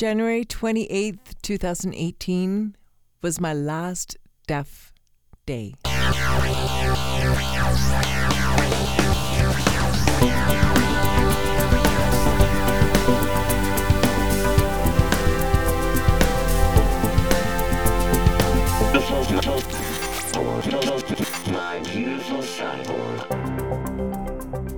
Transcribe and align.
January 0.00 0.46
28th, 0.46 1.34
2018 1.42 2.74
was 3.20 3.38
my 3.38 3.52
last 3.52 4.16
deaf 4.46 4.94
day. 5.44 5.74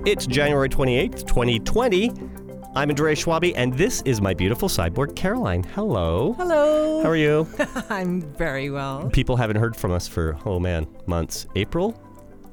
It's 0.05 0.27
January 0.27 0.67
28th, 0.67 1.25
2020. 1.25 2.11
I'm 2.75 2.89
Andreas 2.89 3.23
Schwabi, 3.23 3.53
and 3.55 3.73
this 3.75 4.01
is 4.01 4.19
my 4.19 4.33
beautiful 4.33 4.67
cyborg, 4.67 5.15
Caroline. 5.15 5.63
Hello. 5.63 6.33
Hello. 6.33 7.03
How 7.03 7.09
are 7.09 7.15
you? 7.15 7.47
I'm 7.89 8.21
very 8.33 8.71
well. 8.71 9.09
People 9.11 9.37
haven't 9.37 9.57
heard 9.57 9.75
from 9.75 9.91
us 9.91 10.07
for, 10.07 10.37
oh 10.45 10.59
man, 10.59 10.87
months. 11.05 11.45
April 11.55 11.91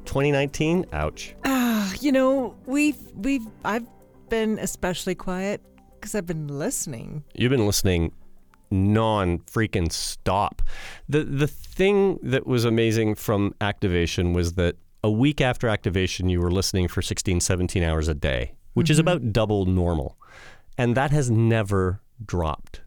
2019? 0.05 0.85
Ouch. 0.93 1.35
Ah, 1.47 1.93
you 2.01 2.13
know, 2.13 2.55
we've 2.67 2.99
we've 3.15 3.47
I've 3.65 3.87
been 4.29 4.59
especially 4.59 5.15
quiet 5.15 5.63
because 5.95 6.15
I've 6.15 6.27
been 6.27 6.49
listening. 6.49 7.25
You've 7.35 7.51
been 7.51 7.67
listening 7.67 8.13
non 8.71 9.39
freaking 9.41 9.91
stop. 9.91 10.63
The 11.09 11.25
the 11.25 11.47
thing 11.47 12.19
that 12.23 12.47
was 12.47 12.65
amazing 12.65 13.15
from 13.15 13.55
activation 13.61 14.33
was 14.33 14.53
that 14.55 14.77
a 15.03 15.11
week 15.11 15.41
after 15.41 15.69
activation 15.69 16.29
you 16.29 16.41
were 16.41 16.51
listening 16.51 16.89
for 16.89 17.03
16 17.03 17.41
17 17.41 17.83
hours 17.83 18.09
a 18.09 18.15
day, 18.15 18.53
which 18.75 18.91
is 18.91 18.99
about 18.99 19.33
double 19.33 19.67
normal. 19.67 20.17
And 20.81 20.97
that 20.97 21.11
has 21.11 21.31
never 21.31 22.01
dropped. 22.25 22.81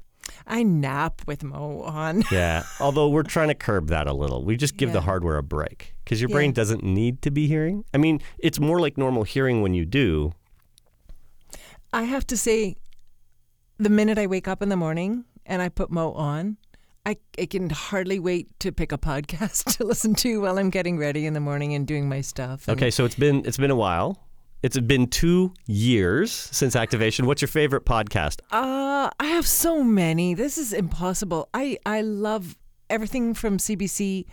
I 0.47 0.63
nap 0.63 1.21
with 1.27 1.43
Mo 1.43 1.81
on. 1.83 2.23
Yeah. 2.31 2.63
Although 2.79 3.09
we're 3.09 3.21
trying 3.21 3.49
to 3.49 3.53
curb 3.53 3.87
that 3.89 4.07
a 4.07 4.13
little. 4.13 4.43
We 4.43 4.57
just 4.57 4.77
give 4.77 4.93
the 4.93 5.01
hardware 5.01 5.37
a 5.37 5.43
break 5.43 5.93
because 6.03 6.19
your 6.19 6.29
Yeah. 6.31 6.35
brain 6.37 6.53
doesn't 6.53 6.83
need 6.83 7.21
to 7.21 7.29
be 7.29 7.45
hearing. 7.47 7.85
I 7.93 7.97
mean, 7.97 8.19
it's 8.39 8.59
more 8.59 8.79
like 8.79 8.97
normal 8.97 9.23
hearing 9.23 9.61
when 9.61 9.75
you 9.75 9.85
do. 9.85 10.33
I 11.93 12.03
have 12.03 12.25
to 12.27 12.37
say, 12.37 12.77
the 13.77 13.89
minute 13.89 14.17
I 14.17 14.25
wake 14.25 14.47
up 14.47 14.63
in 14.63 14.69
the 14.69 14.75
morning 14.75 15.25
and 15.45 15.61
I 15.61 15.69
put 15.69 15.91
Mo 15.91 16.13
on, 16.13 16.57
I, 17.05 17.17
I 17.37 17.45
can 17.45 17.69
hardly 17.69 18.17
wait 18.17 18.59
to 18.61 18.71
pick 18.71 18.91
a 18.91 18.97
podcast 18.97 19.65
to 19.77 19.83
listen 19.83 20.15
to 20.15 20.41
while 20.41 20.57
I'm 20.57 20.71
getting 20.71 20.97
ready 20.97 21.27
in 21.27 21.33
the 21.33 21.39
morning 21.41 21.75
and 21.75 21.85
doing 21.85 22.09
my 22.09 22.21
stuff. 22.21 22.67
Okay, 22.67 22.89
so 22.89 23.05
it's 23.05 23.15
been 23.15 23.45
it's 23.45 23.57
been 23.57 23.71
a 23.71 23.75
while. 23.75 24.17
It's 24.63 24.79
been 24.79 25.07
two 25.07 25.53
years 25.65 26.31
since 26.31 26.73
activation. 26.77 27.25
What's 27.25 27.41
your 27.41 27.49
favorite 27.49 27.83
podcast? 27.85 28.39
Uh, 28.49 29.09
I 29.19 29.25
have 29.25 29.45
so 29.45 29.83
many. 29.83 30.35
This 30.35 30.57
is 30.57 30.71
impossible. 30.71 31.49
I, 31.53 31.77
I 31.85 31.99
love 31.99 32.57
everything 32.89 33.33
from 33.33 33.57
CBC. 33.57 34.25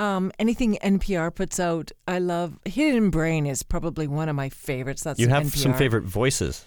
Um, 0.00 0.32
anything 0.40 0.76
NPR 0.82 1.32
puts 1.32 1.60
out, 1.60 1.92
I 2.08 2.18
love. 2.18 2.58
Hidden 2.64 3.10
Brain 3.10 3.46
is 3.46 3.62
probably 3.62 4.08
one 4.08 4.28
of 4.28 4.34
my 4.34 4.48
favorites. 4.48 5.04
That's 5.04 5.20
You 5.20 5.28
have 5.28 5.54
some 5.54 5.74
favorite 5.74 6.02
voices. 6.04 6.64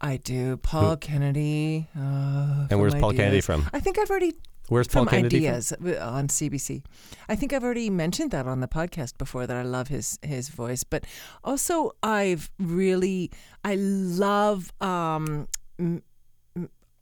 I 0.00 0.16
do. 0.16 0.56
Paul 0.56 0.96
Kennedy. 0.96 1.86
Uh, 1.94 2.68
And 2.70 2.80
where's 2.80 2.94
Paul 2.94 3.12
Kennedy 3.12 3.42
from? 3.42 3.68
I 3.74 3.80
think 3.80 3.98
I've 3.98 4.08
already 4.08 4.34
Where's 4.68 4.88
Paul 4.88 5.04
from 5.04 5.10
Kennedy 5.10 5.48
Ideas 5.48 5.72
uh, 5.72 5.98
on 6.00 6.28
CBC. 6.28 6.84
I 7.28 7.36
think 7.36 7.52
I've 7.52 7.64
already 7.64 7.90
mentioned 7.90 8.30
that 8.32 8.46
on 8.46 8.60
the 8.60 8.68
podcast 8.68 9.16
before 9.18 9.46
that 9.46 9.56
I 9.56 9.62
love 9.62 9.88
his 9.88 10.18
his 10.22 10.48
voice, 10.48 10.84
but 10.84 11.04
also 11.42 11.92
I've 12.02 12.50
really 12.58 13.30
I 13.64 13.76
love 13.76 14.72
um 14.80 15.48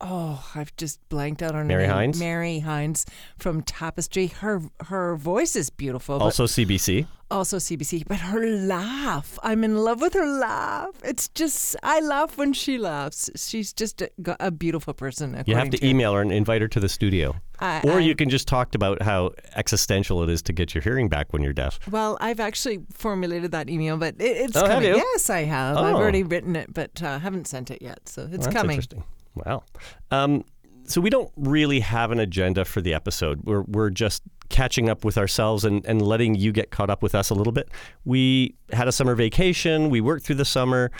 oh 0.01 0.45
I've 0.55 0.75
just 0.77 1.01
blanked 1.09 1.43
out 1.43 1.51
on 1.55 1.63
her 1.63 1.65
Mary 1.65 1.87
name. 1.87 2.13
Hynes? 2.13 2.19
Mary 2.19 2.63
Hynes 2.65 3.05
from 3.39 3.63
Tapestry. 3.63 4.27
Her 4.29 4.63
her 4.87 5.17
voice 5.17 5.57
is 5.57 5.71
beautiful. 5.71 6.19
Also 6.23 6.45
CBC. 6.47 7.07
also 7.31 7.57
CBC, 7.57 8.05
but 8.07 8.19
her 8.19 8.47
laugh. 8.47 9.39
I'm 9.43 9.65
in 9.65 9.77
love 9.79 10.01
with 10.01 10.15
her 10.15 10.27
laugh. 10.27 10.91
It's 11.03 11.29
just 11.29 11.77
I 11.83 12.01
laugh 12.01 12.37
when 12.37 12.53
she 12.53 12.79
laughs. 12.79 13.31
She's 13.37 13.73
just 13.73 14.03
a, 14.03 14.11
a 14.39 14.51
beautiful 14.51 14.95
person. 14.95 15.31
You 15.47 15.55
have 15.57 15.67
according 15.69 15.71
to 15.81 15.87
email 15.87 16.13
her 16.15 16.21
and 16.23 16.31
invite 16.33 16.63
her 16.63 16.69
to 16.69 16.81
the 16.81 16.89
studio. 16.89 17.35
I- 17.59 17.81
or 17.85 17.93
I- 17.93 18.01
you 18.01 18.15
can 18.15 18.29
just 18.29 18.47
talk 18.47 18.75
about 18.75 19.01
how 19.03 19.33
existential 19.55 20.23
it 20.23 20.29
is 20.29 20.43
to 20.43 20.53
get 20.53 20.75
your 20.75 20.83
hearing 20.83 21.09
back 21.09 21.33
when 21.33 21.43
you're 21.43 21.55
deaf. 21.55 21.81
Well, 21.91 22.19
I've 22.21 22.39
actually 22.41 22.81
formulated 22.93 23.51
that 23.53 23.71
email, 23.71 23.97
but 23.97 24.15
it, 24.21 24.37
it's 24.37 24.57
Oh, 24.57 24.67
coming. 24.67 24.95
Yes, 24.95 25.31
I 25.31 25.45
have. 25.45 25.77
I've 25.79 25.95
Oh. 25.95 25.99
already 25.99 26.23
written 26.23 26.55
it, 26.55 26.73
but 26.75 27.03
uh, 27.03 27.19
haven't 27.19 27.47
sent 27.49 27.71
it 27.71 27.81
yet. 27.81 28.09
So 28.09 28.23
it's 28.23 28.31
Well, 28.31 28.39
that's 28.41 28.55
coming. 28.55 28.71
interesting. 28.75 29.03
Wow. 29.37 29.63
Um, 30.11 30.45
so 30.85 31.01
we 31.01 31.11
don't 31.11 31.31
really 31.37 31.81
have 31.81 32.11
an 32.11 32.21
agenda 32.21 32.65
for 32.65 32.81
the 32.81 32.95
episode. 32.95 33.41
We're 33.45 33.63
we're 33.63 33.91
just 33.91 34.23
catching 34.49 34.89
up 34.89 35.05
with 35.05 35.19
ourselves 35.19 35.65
and, 35.65 35.85
and 35.87 36.01
letting 36.01 36.35
you 36.35 36.53
get 36.53 36.71
caught 36.71 36.91
up 36.91 37.03
with 37.03 37.15
us 37.15 37.31
a 37.31 37.35
little 37.35 37.53
bit. 37.53 37.69
We 38.05 38.55
had 38.73 38.87
a 38.87 38.93
summer 38.93 39.15
vacation. 39.15 39.91
We 39.91 40.01
worked 40.01 40.25
through 40.25 40.37
the 40.37 40.45
summer. 40.45 40.91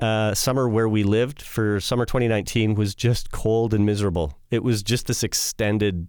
Uh, 0.00 0.34
summer 0.34 0.68
where 0.68 0.88
we 0.88 1.04
lived 1.04 1.40
for 1.40 1.80
summer 1.80 2.04
2019 2.04 2.74
was 2.74 2.94
just 2.94 3.30
cold 3.30 3.72
and 3.72 3.86
miserable. 3.86 4.38
It 4.50 4.62
was 4.62 4.82
just 4.82 5.06
this 5.06 5.22
extended, 5.22 6.06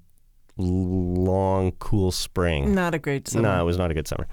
long, 0.58 1.72
cool 1.74 2.12
spring. 2.12 2.74
Not 2.74 2.94
a 2.94 3.00
great 3.00 3.28
summer. 3.28 3.44
No, 3.48 3.62
it 3.62 3.66
was 3.66 3.78
not 3.78 3.92
a 3.92 3.94
good 3.94 4.08
summer. 4.08 4.28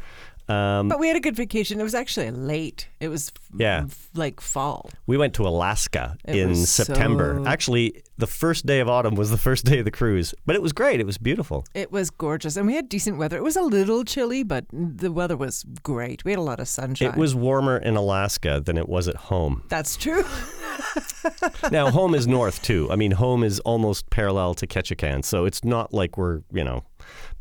Um, 0.47 0.88
But 0.88 0.99
we 0.99 1.09
had 1.09 1.16
a 1.16 1.21
good 1.21 1.37
vacation. 1.37 1.81
It 1.81 1.84
was 1.84 1.94
actually 1.94 2.31
late. 2.31 2.88
It 3.00 3.09
was 3.09 3.32
Yeah. 3.56 3.84
f- 3.87 4.10
like 4.15 4.41
fall. 4.43 4.91
We 5.06 5.16
went 5.16 5.32
to 5.34 5.47
Alaska 5.49 6.16
It 6.27 6.37
in 6.37 6.55
September. 6.55 7.41
so- 7.43 7.49
Actually, 7.49 8.03
the 8.19 8.27
first 8.27 8.66
day 8.66 8.81
of 8.81 8.88
autumn 8.88 9.15
was 9.15 9.31
the 9.31 9.38
first 9.38 9.65
day 9.65 9.78
of 9.78 9.87
the 9.87 9.91
cruise, 9.91 10.34
but 10.44 10.54
it 10.54 10.60
was 10.60 10.72
great. 10.75 11.00
It 11.00 11.06
was 11.06 11.16
beautiful. 11.16 11.65
It 11.75 11.91
was 11.91 12.10
gorgeous, 12.10 12.56
and 12.59 12.66
we 12.66 12.75
had 12.75 12.88
decent 12.91 13.16
weather. 13.16 13.38
It 13.38 13.43
was 13.43 13.56
a 13.56 13.62
little 13.62 14.04
chilly, 14.04 14.43
but 14.43 14.66
the 14.71 15.10
weather 15.10 15.37
was 15.37 15.65
great. 15.83 16.25
We 16.27 16.33
had 16.33 16.38
a 16.38 16.43
lot 16.43 16.60
of 16.60 16.69
sunshine. 16.69 17.09
It 17.09 17.16
was 17.16 17.34
warmer 17.34 17.78
in 17.78 17.97
Alaska 17.97 18.60
than 18.65 18.77
it 18.77 18.88
was 18.88 19.09
at 19.09 19.16
home. 19.16 19.62
That's 19.71 19.97
true. 19.97 20.25
now, 21.72 21.91
home 21.91 22.15
is 22.15 22.27
north 22.27 22.60
too. 22.62 22.88
I 22.91 22.97
mean, 22.97 23.12
home 23.12 23.43
is 23.44 23.60
almost 23.60 24.10
parallel 24.10 24.54
to 24.54 24.66
Ketchikan, 24.66 25.25
so 25.25 25.44
it's 25.47 25.65
not 25.65 25.93
like 25.94 26.19
we're, 26.19 26.43
you 26.53 26.65
know, 26.65 26.84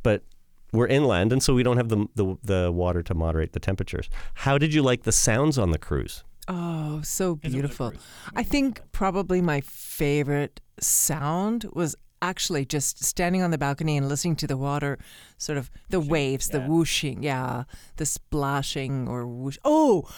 but 0.04 0.24
we're 0.74 0.88
inland, 0.88 1.32
and 1.32 1.42
so 1.42 1.54
we 1.54 1.64
don't 1.64 1.78
have 1.78 1.90
the, 1.90 2.08
the 2.16 2.36
the 2.44 2.72
water 2.72 3.02
to 3.04 3.14
moderate 3.14 3.54
the 3.54 3.60
temperatures. 3.60 4.10
How 4.34 4.58
did 4.58 4.74
you 4.74 4.82
like 4.82 5.04
the 5.04 5.12
sounds 5.12 5.58
on 5.58 5.72
the 5.72 5.78
cruise? 5.78 6.24
Oh, 6.48 7.02
so 7.04 7.36
beautiful. 7.36 7.94
I 8.36 8.44
think 8.44 8.82
probably 8.92 9.42
my 9.42 9.62
favorite 9.62 10.60
sound 10.80 11.66
was 11.72 11.96
actually 12.22 12.66
just 12.66 13.04
standing 13.04 13.42
on 13.42 13.52
the 13.52 13.58
balcony 13.58 13.98
and 13.98 14.10
listening 14.10 14.36
to 14.38 14.48
the 14.48 14.58
water, 14.58 14.98
sort 15.38 15.58
of 15.58 15.70
the 15.90 16.00
waves, 16.00 16.50
the 16.50 16.62
whooshing, 16.62 17.22
yeah, 17.24 17.64
the 17.98 18.06
splashing 18.06 19.08
or 19.08 19.28
whoosh. 19.28 19.58
Oh, 19.64 20.10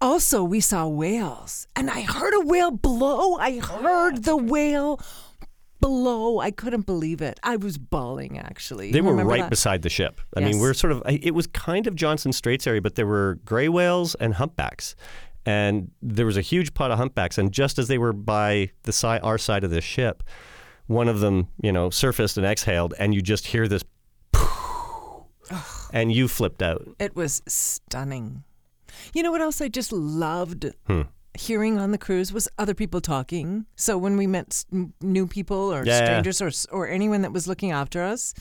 also 0.00 0.42
we 0.42 0.60
saw 0.60 0.86
whales, 0.86 1.66
and 1.76 1.90
I 1.90 2.02
heard 2.02 2.34
a 2.34 2.46
whale 2.46 2.70
blow. 2.70 3.36
I 3.36 3.58
heard 3.58 4.24
the 4.24 4.36
whale 4.36 5.00
blow. 5.84 6.40
I 6.40 6.50
couldn't 6.50 6.86
believe 6.86 7.20
it. 7.20 7.38
I 7.42 7.56
was 7.56 7.78
bawling 7.78 8.38
actually. 8.38 8.90
They 8.92 9.00
were 9.00 9.14
right 9.14 9.42
that? 9.42 9.50
beside 9.50 9.82
the 9.82 9.90
ship. 9.90 10.20
I 10.36 10.40
mean, 10.40 10.58
we're 10.58 10.74
sort 10.74 10.92
of. 10.92 11.02
It 11.06 11.34
was 11.34 11.46
kind 11.48 11.86
of 11.86 11.94
Johnstone 11.94 12.32
Straits 12.32 12.66
area, 12.66 12.80
but 12.82 12.94
there 12.94 13.06
were 13.06 13.38
gray 13.44 13.68
whales 13.68 14.14
and 14.16 14.34
humpbacks, 14.34 14.96
and 15.46 15.90
there 16.02 16.26
was 16.26 16.36
a 16.36 16.40
huge 16.40 16.74
pot 16.74 16.90
of 16.90 16.98
humpbacks. 16.98 17.38
And 17.38 17.52
just 17.52 17.78
as 17.78 17.88
they 17.88 17.98
were 17.98 18.12
by 18.12 18.70
the 18.84 18.92
side, 18.92 19.20
our 19.22 19.38
side 19.38 19.64
of 19.64 19.70
the 19.70 19.80
ship, 19.80 20.22
one 20.86 21.08
of 21.08 21.20
them, 21.20 21.48
you 21.62 21.72
know, 21.72 21.90
surfaced 21.90 22.36
and 22.36 22.46
exhaled, 22.46 22.94
and 22.98 23.14
you 23.14 23.20
just 23.20 23.46
hear 23.48 23.68
this, 23.68 23.82
and 25.92 26.12
you 26.12 26.28
flipped 26.28 26.62
out. 26.62 26.88
It 26.98 27.14
was 27.14 27.42
stunning. 27.46 28.44
You 29.12 29.22
know 29.22 29.32
what 29.32 29.40
else 29.40 29.60
I 29.60 29.68
just 29.68 29.92
loved 29.92 30.72
Hmm. 30.86 31.02
Hearing 31.36 31.78
on 31.78 31.90
the 31.90 31.98
cruise 31.98 32.32
was 32.32 32.48
other 32.58 32.74
people 32.74 33.00
talking. 33.00 33.66
So 33.76 33.98
when 33.98 34.16
we 34.16 34.26
met 34.26 34.64
new 35.00 35.26
people 35.26 35.72
or 35.74 35.84
Yeah. 35.84 36.04
strangers 36.04 36.40
or 36.40 36.50
or 36.76 36.88
anyone 36.88 37.22
that 37.22 37.32
was 37.32 37.46
looking 37.48 37.72
after 37.72 38.02
us, 38.02 38.34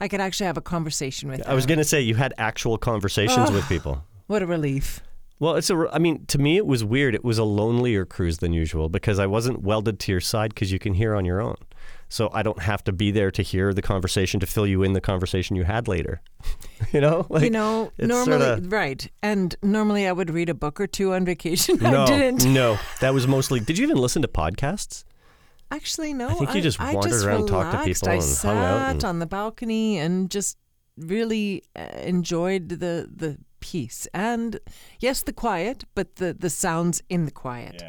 I 0.00 0.08
could 0.08 0.20
actually 0.20 0.46
have 0.46 0.56
a 0.56 0.62
conversation 0.62 1.28
with 1.28 1.40
them. 1.40 1.50
I 1.50 1.54
was 1.54 1.66
going 1.66 1.78
to 1.78 1.84
say 1.84 2.00
you 2.00 2.14
had 2.14 2.32
actual 2.38 2.78
conversations 2.78 3.50
with 3.50 3.68
people. 3.68 4.04
What 4.26 4.42
a 4.42 4.46
relief. 4.46 5.00
Well, 5.38 5.56
it's 5.56 5.70
a. 5.70 5.88
I 5.92 5.98
mean, 5.98 6.26
to 6.26 6.38
me, 6.38 6.56
it 6.58 6.66
was 6.66 6.84
weird. 6.84 7.14
It 7.14 7.24
was 7.24 7.38
a 7.38 7.44
lonelier 7.44 8.04
cruise 8.04 8.38
than 8.38 8.52
usual 8.52 8.88
because 8.90 9.18
I 9.18 9.26
wasn't 9.26 9.62
welded 9.62 9.98
to 10.00 10.12
your 10.12 10.20
side 10.20 10.50
because 10.54 10.70
you 10.70 10.78
can 10.78 10.94
hear 10.94 11.14
on 11.14 11.24
your 11.24 11.40
own. 11.40 11.56
So 12.12 12.28
I 12.32 12.42
don't 12.42 12.60
have 12.60 12.82
to 12.84 12.92
be 12.92 13.12
there 13.12 13.30
to 13.30 13.40
hear 13.40 13.72
the 13.72 13.82
conversation 13.82 14.40
to 14.40 14.46
fill 14.46 14.66
you 14.66 14.82
in 14.82 14.94
the 14.94 15.00
conversation 15.00 15.54
you 15.54 15.62
had 15.62 15.86
later. 15.86 16.20
you 16.92 17.00
know, 17.00 17.24
like, 17.30 17.44
you 17.44 17.50
know, 17.50 17.92
normally 17.98 18.40
sorta- 18.46 18.62
right, 18.68 19.08
and 19.22 19.54
normally 19.62 20.08
I 20.08 20.12
would 20.12 20.28
read 20.28 20.48
a 20.48 20.54
book 20.54 20.80
or 20.80 20.88
two 20.88 21.14
on 21.14 21.24
vacation. 21.24 21.76
no, 21.80 22.02
I 22.02 22.06
didn't. 22.06 22.52
no, 22.52 22.78
that 23.00 23.14
was 23.14 23.28
mostly. 23.28 23.60
Did 23.60 23.78
you 23.78 23.84
even 23.84 23.96
listen 23.96 24.22
to 24.22 24.28
podcasts? 24.28 25.04
Actually, 25.70 26.12
no. 26.12 26.28
I 26.28 26.34
think 26.34 26.52
you 26.52 26.60
just 26.60 26.80
wandered 26.80 27.10
just 27.12 27.24
around, 27.24 27.46
talked 27.46 27.78
to 27.78 27.84
people, 27.84 28.08
I 28.08 28.14
and 28.14 28.22
sat 28.24 28.56
hung 28.56 28.64
out 28.64 28.90
and- 28.90 29.04
on 29.04 29.18
the 29.20 29.26
balcony 29.26 29.98
and 29.98 30.28
just 30.28 30.58
really 30.96 31.62
uh, 31.76 31.82
enjoyed 32.02 32.68
the 32.70 33.08
the 33.14 33.38
peace 33.60 34.08
and 34.12 34.58
yes, 34.98 35.22
the 35.22 35.32
quiet, 35.32 35.84
but 35.94 36.16
the 36.16 36.32
the 36.32 36.50
sounds 36.50 37.02
in 37.08 37.24
the 37.26 37.30
quiet. 37.30 37.82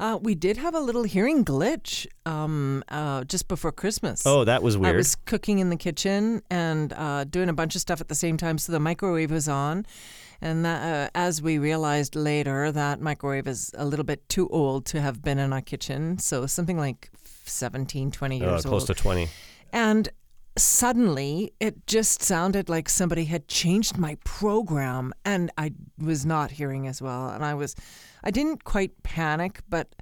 Uh, 0.00 0.18
we 0.20 0.34
did 0.34 0.56
have 0.56 0.74
a 0.74 0.80
little 0.80 1.04
hearing 1.04 1.44
glitch 1.44 2.06
um, 2.26 2.82
uh, 2.88 3.22
just 3.24 3.46
before 3.48 3.70
Christmas. 3.72 4.26
Oh, 4.26 4.44
that 4.44 4.62
was 4.62 4.76
weird. 4.76 4.94
I 4.94 4.96
was 4.96 5.14
cooking 5.14 5.58
in 5.60 5.70
the 5.70 5.76
kitchen 5.76 6.42
and 6.50 6.92
uh, 6.94 7.24
doing 7.24 7.48
a 7.48 7.52
bunch 7.52 7.74
of 7.74 7.80
stuff 7.80 8.00
at 8.00 8.08
the 8.08 8.14
same 8.14 8.36
time, 8.36 8.58
so 8.58 8.72
the 8.72 8.80
microwave 8.80 9.30
was 9.30 9.48
on. 9.48 9.86
And 10.40 10.64
that, 10.64 10.82
uh, 10.82 11.10
as 11.14 11.42
we 11.42 11.58
realized 11.58 12.14
later, 12.14 12.70
that 12.72 13.00
microwave 13.00 13.46
is 13.48 13.72
a 13.76 13.84
little 13.84 14.04
bit 14.04 14.28
too 14.28 14.48
old 14.48 14.86
to 14.86 15.00
have 15.00 15.20
been 15.20 15.38
in 15.38 15.52
our 15.52 15.60
kitchen. 15.60 16.18
So 16.18 16.46
something 16.46 16.78
like 16.78 17.10
17, 17.44 18.10
20 18.10 18.36
Uh, 18.36 18.38
years 18.38 18.50
close 18.62 18.64
old. 18.64 18.70
Close 18.70 18.86
to 18.86 18.94
20. 18.94 19.28
And 19.72 20.08
suddenly 20.62 21.52
it 21.60 21.86
just 21.86 22.22
sounded 22.22 22.68
like 22.68 22.88
somebody 22.88 23.24
had 23.24 23.48
changed 23.48 23.98
my 23.98 24.16
program 24.24 25.12
and 25.24 25.50
I 25.58 25.72
was 25.98 26.24
not 26.26 26.50
hearing 26.52 26.86
as 26.86 27.02
well. 27.02 27.28
And 27.28 27.44
I 27.44 27.54
was, 27.54 27.74
I 28.22 28.30
didn't 28.30 28.64
quite 28.64 29.02
panic, 29.02 29.60
but 29.68 29.94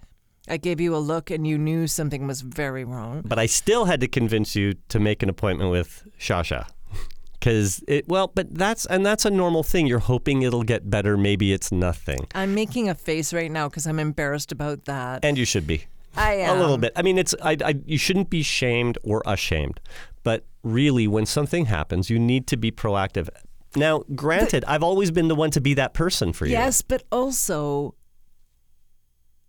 I 0.49 0.57
gave 0.57 0.81
you 0.81 0.95
a 0.95 0.99
look 0.99 1.31
and 1.31 1.47
you 1.47 1.59
knew 1.59 1.87
something 1.87 2.27
was 2.27 2.41
very 2.41 2.85
wrong. 2.85 3.23
But 3.25 3.39
I 3.39 3.47
still 3.47 3.87
had 3.87 4.01
to 4.01 4.09
convince 4.09 4.55
you 4.55 4.75
to 4.89 5.01
make 5.01 5.23
an 5.23 5.29
appointment 5.29 5.71
with 5.71 6.07
Shasha. 6.19 6.69
Because 7.39 7.85
it, 7.87 8.09
well, 8.09 8.33
but 8.35 8.53
that's, 8.55 8.87
and 8.87 9.07
that's 9.07 9.25
a 9.25 9.31
normal 9.31 9.63
thing. 9.63 9.87
You're 9.87 10.01
hoping 10.01 10.43
it'll 10.43 10.65
get 10.65 10.91
better. 10.91 11.17
Maybe 11.17 11.53
it's 11.53 11.71
nothing. 11.71 12.27
I'm 12.35 12.55
making 12.55 12.89
a 12.89 12.95
face 12.95 13.33
right 13.33 13.53
now 13.53 13.69
because 13.69 13.87
I'm 13.87 14.01
embarrassed 14.01 14.51
about 14.51 14.87
that. 14.87 15.25
And 15.25 15.39
you 15.39 15.45
should 15.45 15.65
be. 15.65 15.85
I 16.17 16.35
am. 16.35 16.57
A 16.57 16.61
little 16.61 16.79
bit. 16.79 16.93
I 16.97 17.03
mean, 17.03 17.19
it's 17.19 17.35
I, 17.43 17.57
I, 17.65 17.75
you 17.85 17.99
shouldn't 17.99 18.31
be 18.31 18.43
shamed 18.43 18.99
or 19.03 19.23
ashamed, 19.27 19.81
but 20.27 20.45
really, 20.65 21.07
when 21.07 21.25
something 21.25 21.67
happens, 21.67 22.11
you 22.11 22.19
need 22.19 22.49
to 22.49 22.57
be 22.57 22.73
proactive. 22.73 23.29
Now, 23.77 24.03
granted, 24.17 24.65
I've 24.67 24.83
always 24.83 25.13
been 25.13 25.29
the 25.29 25.37
one 25.37 25.53
to 25.53 25.61
be 25.61 25.75
that 25.75 25.95
person 25.95 26.33
for 26.33 26.47
you. 26.47 26.53
Yes, 26.53 26.83
but 26.83 27.05
also, 27.13 27.95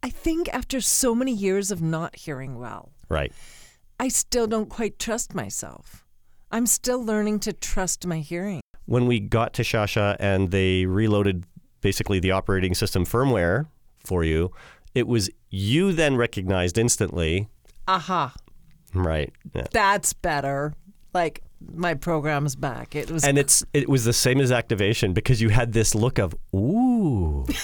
I 0.03 0.11
think 0.11 0.47
after 0.53 0.79
so 0.79 1.15
many 1.15 1.33
years 1.33 1.71
of 1.71 1.81
not 1.81 2.15
hearing 2.15 2.59
well, 2.59 2.91
Right. 3.09 3.33
I 3.99 4.07
still 4.09 4.45
don't 4.45 4.69
quite 4.69 4.99
trust 4.99 5.33
myself. 5.33 6.05
I'm 6.51 6.67
still 6.67 7.03
learning 7.03 7.39
to 7.39 7.53
trust 7.53 8.05
my 8.05 8.19
hearing. 8.19 8.61
When 8.85 9.07
we 9.07 9.19
got 9.19 9.53
to 9.55 9.63
Shasha 9.63 10.15
and 10.19 10.51
they 10.51 10.85
reloaded 10.85 11.45
basically 11.81 12.19
the 12.19 12.29
operating 12.29 12.75
system 12.75 13.03
firmware 13.03 13.65
for 13.97 14.23
you, 14.23 14.51
it 14.93 15.07
was 15.07 15.31
you 15.49 15.91
then 15.91 16.17
recognized 16.17 16.77
instantly. 16.77 17.47
Aha, 17.87 18.35
Right. 19.03 19.31
Yeah. 19.53 19.67
that's 19.71 20.13
better. 20.13 20.73
Like 21.13 21.41
my 21.73 21.93
program's 21.95 22.55
back. 22.55 22.95
It 22.95 23.09
was 23.09 23.23
And 23.23 23.37
it's 23.37 23.63
it 23.73 23.89
was 23.89 24.05
the 24.05 24.13
same 24.13 24.39
as 24.39 24.51
activation 24.51 25.13
because 25.13 25.41
you 25.41 25.49
had 25.49 25.73
this 25.73 25.95
look 25.95 26.19
of 26.19 26.35
ooh. 26.55 27.45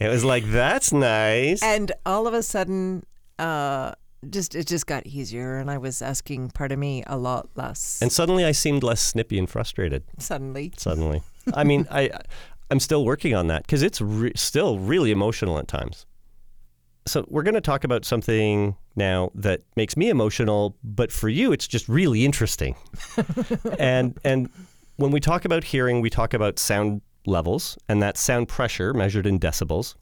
it 0.00 0.08
was 0.08 0.24
like 0.24 0.44
that's 0.50 0.92
nice. 0.92 1.62
and 1.62 1.92
all 2.06 2.26
of 2.26 2.34
a 2.34 2.42
sudden, 2.42 3.04
uh, 3.38 3.92
just 4.30 4.54
it 4.54 4.66
just 4.66 4.86
got 4.86 5.06
easier, 5.06 5.58
and 5.58 5.70
I 5.70 5.78
was 5.78 6.02
asking 6.02 6.50
part 6.50 6.72
of 6.72 6.78
me 6.78 7.02
a 7.06 7.16
lot 7.16 7.48
less. 7.56 7.98
And 8.02 8.12
suddenly 8.12 8.44
I 8.44 8.52
seemed 8.52 8.82
less 8.82 9.00
snippy 9.00 9.38
and 9.38 9.48
frustrated. 9.48 10.02
suddenly, 10.18 10.72
Suddenly, 10.76 11.22
I 11.54 11.64
mean, 11.64 11.86
I 11.90 12.10
I'm 12.70 12.80
still 12.80 13.04
working 13.04 13.34
on 13.34 13.46
that 13.48 13.62
because 13.62 13.82
it's 13.82 14.00
re- 14.00 14.32
still 14.36 14.78
really 14.78 15.10
emotional 15.10 15.58
at 15.58 15.68
times. 15.68 16.06
So 17.08 17.24
we're 17.28 17.42
going 17.42 17.54
to 17.54 17.60
talk 17.60 17.84
about 17.84 18.04
something 18.04 18.76
now 18.96 19.30
that 19.34 19.62
makes 19.76 19.96
me 19.96 20.08
emotional, 20.10 20.76
but 20.84 21.10
for 21.10 21.28
you, 21.28 21.52
it's 21.52 21.66
just 21.66 21.88
really 21.88 22.24
interesting. 22.24 22.76
and 23.78 24.18
and 24.24 24.50
when 24.96 25.10
we 25.10 25.20
talk 25.20 25.44
about 25.44 25.64
hearing, 25.64 26.00
we 26.00 26.10
talk 26.10 26.34
about 26.34 26.58
sound 26.58 27.00
levels, 27.26 27.78
and 27.88 28.02
that 28.02 28.16
sound 28.16 28.48
pressure 28.48 28.92
measured 28.92 29.26
in 29.26 29.38
decibels. 29.38 29.94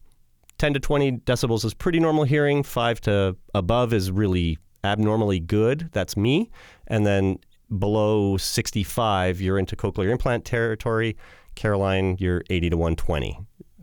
10 0.58 0.72
to 0.74 0.80
20 0.80 1.12
decibels 1.18 1.64
is 1.64 1.74
pretty 1.74 2.00
normal 2.00 2.24
hearing. 2.24 2.62
5 2.62 3.00
to 3.02 3.36
above 3.54 3.92
is 3.92 4.10
really 4.10 4.58
abnormally 4.84 5.38
good. 5.38 5.90
That's 5.92 6.16
me. 6.16 6.50
And 6.86 7.04
then 7.06 7.38
below 7.78 8.36
65, 8.38 9.40
you're 9.40 9.58
into 9.58 9.76
cochlear 9.76 10.10
implant 10.10 10.44
territory. 10.46 11.16
Caroline, 11.56 12.16
you're 12.18 12.42
80 12.48 12.70
to 12.70 12.76
120 12.76 13.38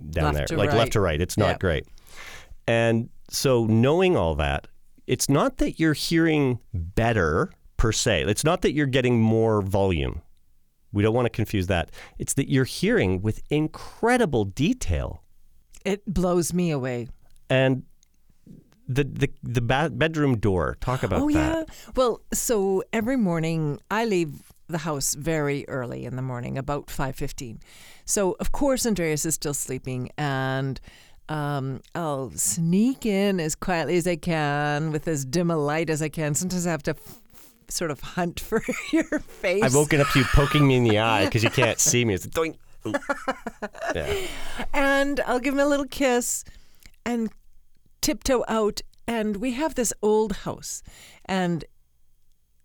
down 0.10 0.24
Left 0.34 0.36
there. 0.38 0.46
to 0.48 0.58
like 0.58 0.70
right. 0.70 0.78
left 0.80 0.94
to 0.94 1.00
right. 1.00 1.22
It's 1.22 1.38
not 1.38 1.48
Yeah. 1.50 1.58
great. 1.60 1.86
And 2.68 3.10
so 3.34 3.66
knowing 3.66 4.16
all 4.16 4.36
that, 4.36 4.68
it's 5.08 5.28
not 5.28 5.58
that 5.58 5.80
you're 5.80 5.94
hearing 5.94 6.60
better 6.74 7.52
per 7.76 7.92
se. 7.92 8.24
It's 8.28 8.44
not 8.46 8.62
that 8.62 8.74
you're 8.74 8.86
getting 8.86 9.20
more 9.20 9.62
volume. 9.62 10.22
We 10.94 11.02
don't 11.04 11.16
want 11.16 11.26
to 11.26 11.30
confuse 11.32 11.68
that. 11.68 11.90
It's 12.20 12.34
that 12.36 12.50
you're 12.50 12.64
hearing 12.66 13.22
with 13.22 13.42
incredible 13.50 14.46
detail. 14.46 15.24
it 15.84 16.02
blows 16.06 16.54
me 16.54 16.72
away. 16.72 17.08
And 17.50 17.84
the 18.88 19.04
the 19.04 19.30
the 19.42 19.62
ba- 19.62 19.90
bedroom 19.92 20.38
door. 20.38 20.78
Talk 20.80 21.04
about 21.04 21.22
oh 21.22 21.30
that. 21.32 21.68
yeah. 21.68 21.74
Well, 21.96 22.22
so 22.34 22.84
every 22.94 23.18
morning 23.18 23.80
I 23.90 24.06
leave 24.06 24.54
the 24.68 24.78
house 24.80 25.14
very 25.16 25.66
early 25.68 26.06
in 26.06 26.16
the 26.16 26.22
morning, 26.22 26.58
about 26.58 26.90
five 26.90 27.16
fifteen. 27.16 27.60
So 28.06 28.36
of 28.40 28.52
course 28.52 28.86
Andreas 28.86 29.26
is 29.26 29.36
still 29.36 29.54
sleeping, 29.54 30.10
and 30.18 30.80
um, 31.30 31.82
I'll 31.96 32.32
sneak 32.32 33.06
in 33.06 33.40
as 33.40 33.56
quietly 33.56 33.98
as 33.98 34.08
I 34.08 34.16
can 34.16 34.92
with 34.92 35.08
as 35.08 35.26
dim 35.26 35.50
a 35.52 35.58
light 35.58 35.90
as 35.90 36.02
I 36.02 36.10
can. 36.10 36.36
Sometimes 36.36 36.68
I 36.68 36.72
have 36.72 36.84
to. 36.84 36.92
F- 36.92 37.20
Sort 37.70 37.92
of 37.92 38.02
hunt 38.02 38.40
for 38.42 38.62
your 38.92 39.06
face. 39.20 39.64
I've 39.64 39.74
woken 39.74 40.00
up 40.02 40.08
to 40.10 40.20
you 40.20 40.26
poking 40.34 40.68
me 40.68 40.76
in 40.76 40.84
the 40.84 41.00
eye 41.00 41.26
because 41.26 41.44
you 41.44 41.50
can't 41.50 41.80
see 41.80 42.04
me. 42.06 42.14
It's 42.14 42.28
doink. 42.28 42.58
Yeah. 43.96 44.14
and 44.74 45.22
I'll 45.26 45.40
give 45.40 45.54
him 45.54 45.60
a 45.62 45.66
little 45.66 45.86
kiss 45.88 46.44
and 47.06 47.32
tiptoe 48.02 48.44
out. 48.48 48.82
And 49.08 49.38
we 49.38 49.54
have 49.54 49.76
this 49.76 49.94
old 50.04 50.34
house, 50.38 50.84
and 51.26 51.64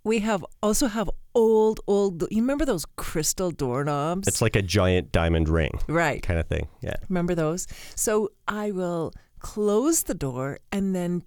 we 0.05 0.21
have 0.21 0.45
also 0.63 0.87
have 0.87 1.11
old, 1.35 1.81
old. 1.87 2.23
You 2.31 2.41
remember 2.43 2.65
those 2.65 2.85
crystal 2.97 3.51
doorknobs? 3.51 4.27
It's 4.29 4.41
like 4.43 4.57
a 4.57 4.63
giant 4.63 5.13
diamond 5.13 5.49
ring 5.49 5.79
right. 5.89 6.23
kind 6.23 6.39
of 6.41 6.47
thing. 6.47 6.69
Yeah. 6.81 6.97
Remember 7.09 7.35
those? 7.35 7.67
So 7.95 8.31
I 8.47 8.71
will 8.71 9.13
close 9.41 10.05
the 10.05 10.15
door 10.15 10.59
and 10.73 10.95
then 10.95 11.23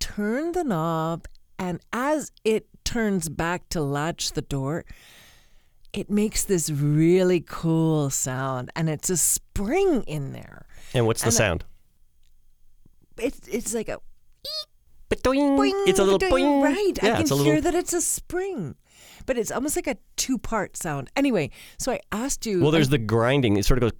turn 0.00 0.52
the 0.52 0.64
knob, 0.64 1.26
and 1.58 1.80
as 1.92 2.30
it 2.44 2.66
turns 2.84 3.28
back 3.28 3.68
to 3.70 3.80
latch 3.80 4.32
the 4.32 4.42
door, 4.42 4.84
it 5.92 6.08
makes 6.10 6.44
this 6.44 6.70
really 6.70 7.40
cool 7.40 8.10
sound, 8.10 8.70
and 8.76 8.88
it's 8.88 9.10
a 9.10 9.16
spring 9.16 10.02
in 10.06 10.32
there. 10.32 10.66
And 10.94 11.06
what's 11.06 11.22
the 11.22 11.28
And 11.28 11.34
I- 11.34 11.36
sound? 11.36 11.64
It's 13.20 13.48
it's 13.48 13.74
like 13.74 13.88
a 13.88 13.98
Boing. 15.10 15.56
boing. 15.58 15.88
It's 15.88 15.98
a 15.98 16.04
little 16.04 16.18
doing- 16.18 16.32
boing. 16.32 16.62
Right. 16.64 16.92
Yeah, 17.02 17.10
I 17.10 17.12
can 17.14 17.22
it's 17.22 17.30
a 17.30 17.36
hear 17.36 17.60
that 17.60 17.74
it's 17.74 17.92
a 17.92 18.00
spring. 18.00 18.76
But 19.26 19.36
it's 19.36 19.50
almost 19.50 19.76
like 19.76 19.86
a 19.86 19.96
two 20.16 20.38
part 20.38 20.76
sound. 20.76 21.10
Anyway, 21.16 21.50
so 21.78 21.92
I 21.92 22.00
asked 22.12 22.46
you. 22.46 22.60
Well, 22.62 22.70
there's 22.70 22.88
I- 22.88 22.92
the 22.92 22.98
grinding. 22.98 23.56
It 23.58 23.64
sort 23.66 23.82
of 23.82 23.82
goes 23.82 23.92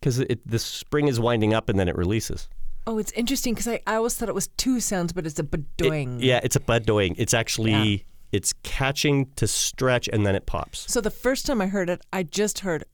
because 0.00 0.16
the 0.44 0.58
spring 0.58 1.08
is 1.08 1.18
winding 1.20 1.54
up 1.54 1.68
and 1.68 1.78
then 1.78 1.88
it 1.88 1.96
releases. 1.96 2.48
oh, 2.86 2.98
it's 2.98 3.12
interesting 3.12 3.54
because 3.54 3.66
I, 3.68 3.80
I 3.86 3.94
always 3.94 4.14
thought 4.14 4.28
it 4.28 4.34
was 4.34 4.48
two 4.58 4.78
sounds, 4.80 5.14
but 5.14 5.24
it's 5.26 5.38
a 5.38 5.42
It- 5.42 5.50
bedoing. 5.78 6.18
yeah, 6.20 6.40
it's 6.42 6.56
a 6.56 6.60
badoing. 6.60 7.14
It's 7.16 7.32
actually 7.32 7.72
Yeah. 7.72 7.96
it's 8.32 8.52
catching 8.62 9.30
to 9.36 9.46
stretch 9.48 10.08
and 10.12 10.26
then 10.26 10.34
it 10.34 10.44
pops. 10.44 10.92
So 10.92 11.00
the 11.00 11.10
first 11.10 11.46
time 11.46 11.62
I 11.62 11.66
heard 11.68 11.88
it, 11.88 12.02
I 12.12 12.22
just 12.24 12.58
heard 12.60 12.84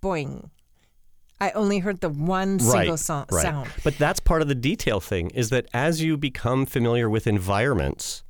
boing. 0.00 0.50
I 1.40 1.50
only 1.52 1.78
heard 1.78 2.00
the 2.00 2.08
one 2.08 2.58
single 2.58 2.96
so- 2.96 3.24
right. 3.30 3.42
sound. 3.42 3.70
But 3.84 3.96
that's 3.98 4.20
part 4.20 4.42
of 4.42 4.48
the 4.48 4.54
detail 4.54 5.00
thing 5.00 5.30
is 5.30 5.50
that 5.50 5.66
as 5.72 6.02
you 6.02 6.16
become 6.16 6.66
familiar 6.66 7.08
with 7.08 7.26
environments, 7.26 8.24